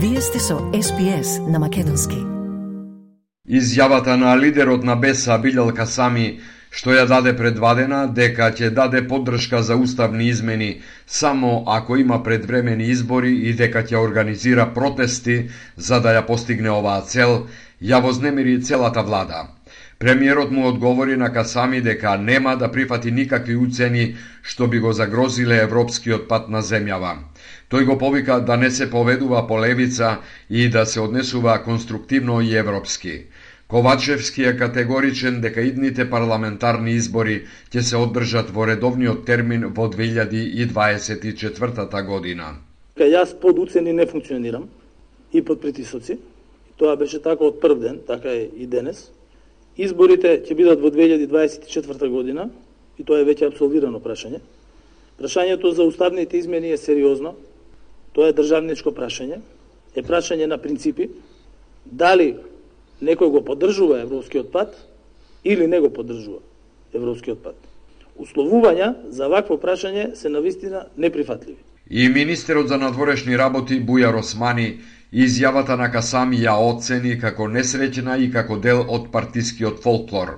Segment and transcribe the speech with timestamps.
[0.00, 2.16] Вие сте со СПС на Македонски.
[3.48, 6.38] Изјавата на лидерот на БЕСА Билјал Касами
[6.70, 12.86] што ја даде предвадена дека ќе даде поддршка за уставни измени само ако има предвремени
[12.94, 17.48] избори и дека ќе организира протести за да ја постигне оваа цел,
[17.82, 19.48] ја вознемири целата влада.
[19.98, 25.62] Премиерот му одговори на Касами дека нема да прифати никакви уцени што би го загрозиле
[25.62, 27.16] европскиот пат на земјава.
[27.70, 30.18] Тој го повика да не се поведува по левица
[30.50, 33.24] и да се однесува конструктивно и европски.
[33.68, 42.06] Ковачевски е категоричен дека идните парламентарни избори ќе се одржат во редовниот термин во 2024
[42.06, 42.54] година.
[42.94, 44.68] Ка јас под уцени не функционирам
[45.32, 46.18] и под притисоци.
[46.78, 49.10] Тоа беше така од прв ден, така е и денес.
[49.78, 52.48] Изборите ќе бидат во 2024 година
[52.98, 54.40] и тоа е веќе абсолвирано прашање.
[55.18, 57.36] Прашањето за уставните измени е сериозно.
[58.12, 59.38] Тоа е државничко прашање.
[59.94, 61.08] Е прашање на принципи.
[61.86, 62.34] Дали
[63.02, 64.74] некој го поддржува европскиот пат
[65.44, 66.42] или не го поддржува
[66.94, 67.56] европскиот пат.
[68.18, 71.62] Условувања за вакво прашање се навистина неприфатливи.
[71.90, 74.80] И министерот за надворешни работи Бујар Османи
[75.12, 80.34] Изјавата на Касами ја оцени како несреќна и како дел од партискиот фолклор.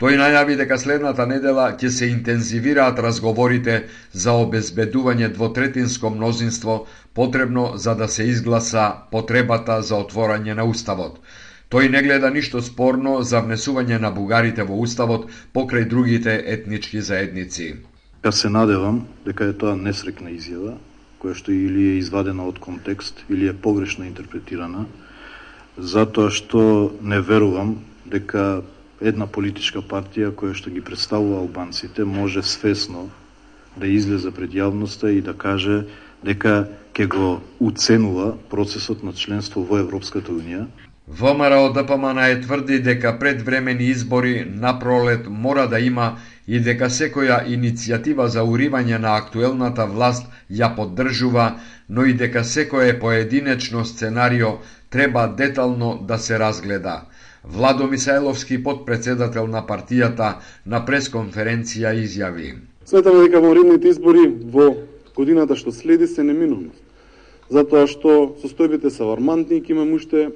[0.00, 3.76] Тој најави дека следната недела ќе се интензивираат разговорите
[4.12, 11.20] за обезбедување двотретинско мнозинство потребно за да се изгласа потребата за отворање на Уставот.
[11.68, 17.74] Тој не гледа ништо спорно за внесување на бугарите во Уставот покрај другите етнички заедници.
[18.24, 20.78] Ја се надевам дека е тоа несрекна изјава
[21.18, 24.86] која што или е извадена од контекст, или е погрешно интерпретирана,
[25.76, 28.62] затоа што не верувам дека
[29.00, 33.08] една политичка партија која што ги представува албанците може свесно
[33.76, 35.84] да излезе пред јавноста и да каже
[36.24, 40.66] дека ќе го уценува процесот на членство во Европската Унија.
[41.08, 46.88] ВМРО ДПМН е тврди дека пред времени избори на пролет мора да има и дека
[46.88, 54.56] секоја иницијатива за уривање на актуелната власт ја поддржува, но и дека секое поединечно сценарио
[54.90, 57.02] треба детално да се разгледа.
[57.44, 62.54] Владо Мисаеловски, подпредседател на партијата, на пресконференција изјави.
[62.84, 63.52] Сметаме дека во
[63.84, 64.74] избори во
[65.16, 66.80] годината што следи се неминовност.
[67.50, 70.30] Затоа што состојбите се вармантни и ќе имаме уште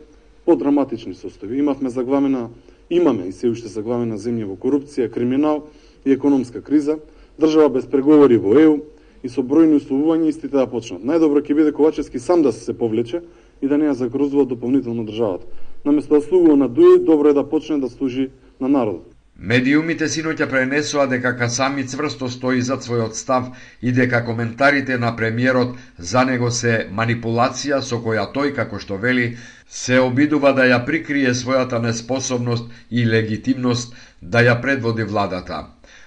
[0.44, 1.58] подраматични состојби.
[1.58, 2.50] Имавме заглавена,
[2.90, 5.68] имаме и се уште заглавена земја во корупција, криминал,
[6.04, 6.98] и економска криза,
[7.40, 8.80] држава без преговори во ЕУ
[9.22, 11.04] и со бројни условувања истите да почнат.
[11.06, 13.22] Најдобро ќе биде Ковачевски сам да се повлече
[13.62, 15.46] и да не ја загрозува дополнително државата.
[15.84, 18.30] Наместо да слугува на Дуи, добро е да почне да служи
[18.60, 19.12] на народот.
[19.42, 23.48] Медиумите синоќа пренесоа дека Касами цврсто стои зад својот став
[23.82, 29.36] и дека коментарите на премиерот за него се манипулација со која тој, како што вели,
[29.66, 35.64] се обидува да ја прикрие својата неспособност и легитимност да ја предводи владата.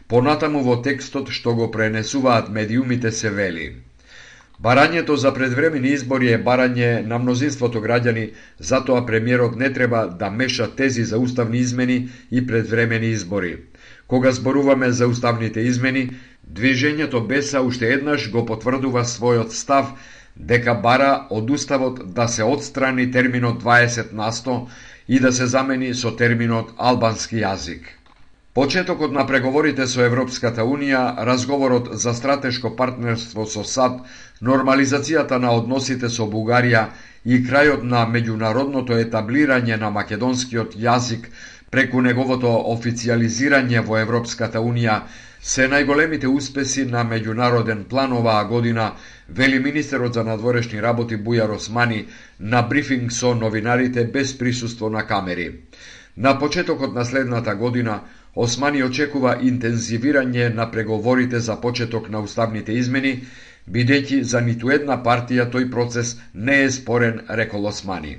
[0.08, 3.68] Понатаму во текстот што го пренесуваат медиумите се вели
[4.64, 8.30] Барањето за предвремени избори е барање на мнозинството граѓани,
[8.60, 13.58] затоа премиерот не треба да меша тези за уставни измени и предвремени избори.
[14.08, 16.10] Кога зборуваме за уставните измени,
[16.54, 19.92] движењето Беса уште еднаш го потврдува својот став
[20.36, 24.58] дека бара од уставот да се отстрани терминот 20 на 100
[25.08, 27.84] и да се замени со терминот албански јазик.
[28.56, 33.98] Почетокот на преговорите со Европската Унија, разговорот за стратешко партнерство со САД,
[34.42, 36.86] нормализацијата на односите со Бугарија
[37.26, 41.28] и крајот на меѓународното етаблирање на македонскиот јазик
[41.70, 45.02] преку неговото официализирање во Европската Унија
[45.42, 48.94] се најголемите успеси на меѓународен план оваа година,
[49.28, 52.06] вели министерот за надворешни работи Бујар Османи
[52.40, 55.52] на брифинг со новинарите без присуство на камери.
[56.18, 58.00] На почетокот на следната година,
[58.36, 63.14] Османи очекува интензивирање на преговорите за почеток на уставните измени,
[63.72, 68.18] бидејќи за ниту една партија тој процес не е спорен, рекол Османи.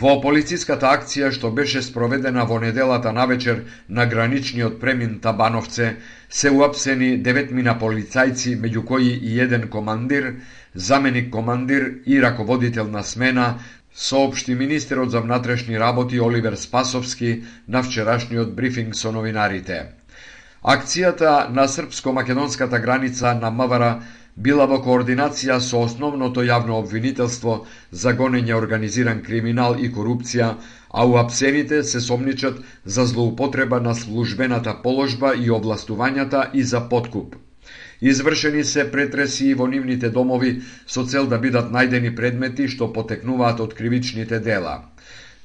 [0.00, 5.92] Во полициската акција што беше спроведена во неделата навечер на граничниот премин Табановце,
[6.28, 10.32] се уапсени деветмина полицајци, меѓу кои и еден командир,
[10.74, 13.46] заменик командир и раководител на смена,
[13.96, 19.86] соопшти министерот за внатрешни работи Оливер Спасовски на вчерашниот брифинг со новинарите.
[20.62, 24.02] Акцијата на српско-македонската граница на МВР
[24.36, 27.54] била во координација со основното јавно обвинителство
[27.90, 30.50] за гонење организиран криминал и корупција,
[30.90, 37.36] а уапсените се сомничат за злоупотреба на службената положба и областувањата и за подкуп.
[38.00, 43.72] Извршени се претреси во нивните домови со цел да бидат најдени предмети што потекнуваат од
[43.74, 44.82] кривичните дела.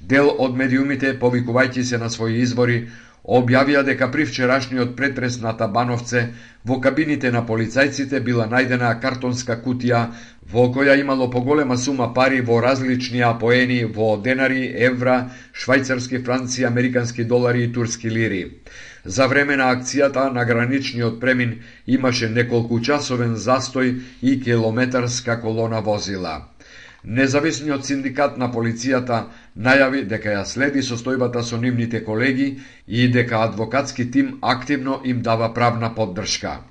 [0.02, 2.78] Дел од медиумите, повикувајќи се на своји извори,
[3.24, 6.24] објавија дека при вчерашниот претрес на Табановце
[6.66, 10.08] во кабините на полицајците била најдена картонска кутија
[10.52, 17.24] во која имало поголема сума пари во различни апоени во денари, евра, швајцарски франци, американски
[17.24, 18.44] долари и турски лири.
[19.06, 26.48] За време на акцијата на граничниот премин имаше неколку часовен застој и километарска колона возила.
[27.04, 29.24] Независниот синдикат на полицијата
[29.58, 35.54] најави дека ја следи состојбата со нивните колеги и дека адвокатски тим активно им дава
[35.54, 36.71] правна поддршка.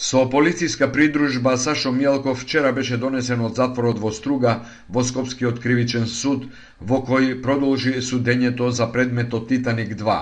[0.00, 4.52] Со полициска придружба Сашо Мјелков вчера беше донесен од затворот во Струга
[4.96, 6.44] во Скопскиот кривичен суд,
[6.90, 10.18] во кој продолжи судењето за предметот Титаник 2.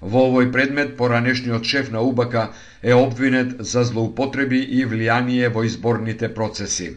[0.00, 2.38] Во овој предмет поранешниот шеф на УБК
[2.80, 6.88] е обвинет за злоупотреби и влијание во изборните процеси.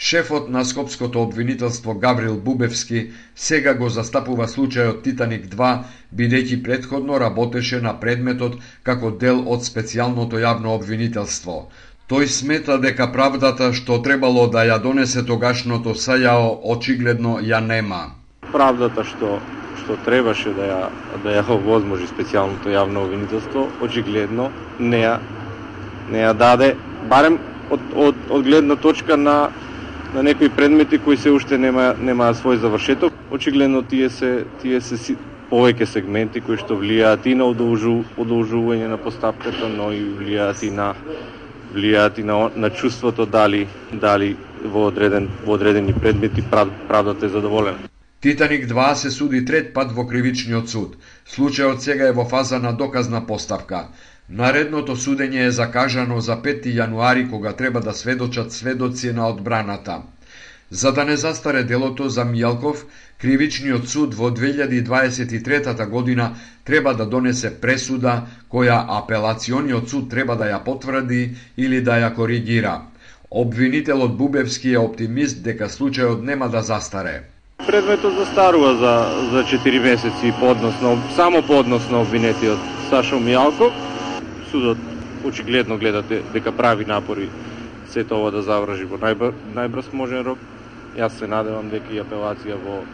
[0.00, 5.70] Шефот на Скопското обвинителство Гаврил Бубевски сега го застапува случајот Титаник 2,
[6.14, 8.54] бидејќи предходно работеше на предметот
[8.86, 11.66] како дел од специјалното јавно обвинителство.
[12.06, 18.14] Тој смета дека правдата што требало да ја донесе тогашното сајао очигледно ја нема.
[18.54, 19.42] Правдата што
[19.74, 20.82] што требаше да ја
[21.18, 25.18] да ја овозможи специјалното јавно обвинителство очигледно не ја
[26.06, 29.50] не ја даде барем од, од, од гледна точка на
[30.14, 33.12] на некои предмети кои се уште нема нема свој завршеток.
[33.30, 35.16] Очигледно тие се тие се
[35.50, 40.70] повеќе сегменти кои што влијаат и на одолжу, одолжување на постапката, но и влијаат и
[40.70, 40.94] на
[41.74, 47.28] влијаат и на, на чувството дали дали во одреден во одредени предмети прав, правдата е
[47.28, 47.87] задоволена.
[48.20, 50.96] Титаник 2 се суди трет пат во кривичниот суд.
[51.34, 53.82] Случајот сега е во фаза на доказна поставка.
[54.28, 60.02] Наредното судење е закажано за 5 јануари кога треба да сведочат сведоци на одбраната.
[60.70, 62.82] За да не застаре делото за Мијалков,
[63.18, 66.34] Кривичниот суд во 2023 година
[66.64, 72.82] треба да донесе пресуда која апелациониот суд треба да ја потврди или да ја коригира.
[73.30, 77.37] Обвинителот Бубевски е оптимист дека случајот нема да застаре.
[77.66, 78.92] Предметот застарува за,
[79.30, 82.58] за 4 месеци подносно, само подносно обвинетиот
[82.90, 83.70] Сашо Мјалков
[84.50, 84.78] судот
[85.24, 87.28] очигледно гледате дека прави напори
[87.92, 90.38] сето ова да заврши во најбр, најбрз можен рок.
[90.96, 92.84] Јас се надевам дека и апелација во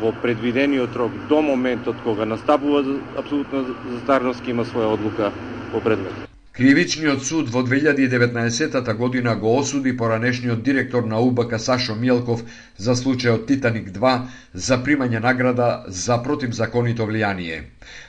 [0.00, 2.84] во предвидениот рок до моментот кога настапува
[3.16, 5.32] апсолутно застарност има своја одлука
[5.72, 6.25] по предметот.
[6.56, 12.44] Кривичниот суд во 2019 година го осуди поранешниот директор на УБК Сашо Милков
[12.78, 14.12] за случајот Титаник 2
[14.54, 17.58] за примање награда за противзаконито влијание.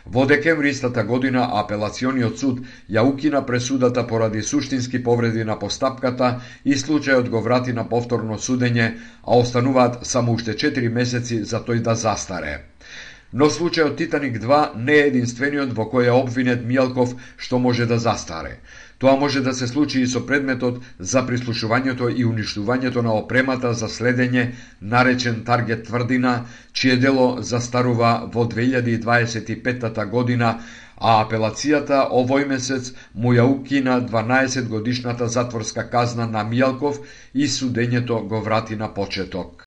[0.06, 6.80] Во декември истата година апелациониот суд ја укина пресудата поради суштински повреди на постапката и
[6.80, 8.94] случајот го врати на повторно судење,
[9.28, 12.64] а остануваат само уште 4 месеци за тој да застаре.
[13.34, 17.98] Но случајот Титаник 2 не е единствениот во кој е обвинет Мијалков што може да
[18.00, 18.60] застаре.
[19.00, 23.90] Тоа може да се случи и со предметот за прислушувањето и уништувањето на опремата за
[23.90, 24.46] следење
[24.82, 30.56] наречен Таргет Тврдина, чие дело застарува во 2025 година,
[30.98, 37.04] а апелацијата овој месец му ја укина 12 годишната затворска казна на Мијалков
[37.34, 39.67] и судењето го врати на почеток.